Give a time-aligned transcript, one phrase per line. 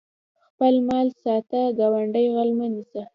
[0.47, 3.03] خپل مال ساته ګاونډي غل مه نیسه